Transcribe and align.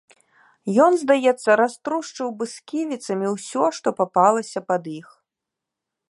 Ён, 0.85 0.93
здаецца, 1.01 1.57
раструшчыў 1.61 2.31
бы 2.39 2.45
сківіцамі 2.55 3.27
ўсё, 3.35 3.63
што 3.81 3.89
папалася 4.01 4.59
пад 4.71 4.83
іх. 4.99 5.07